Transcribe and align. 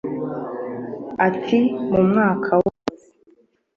Ati 1.27 1.59
“Mu 1.91 2.01
mwaka 2.09 2.51
wose 2.63 3.05